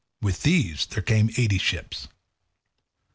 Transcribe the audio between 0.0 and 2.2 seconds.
With these there came eighty ships.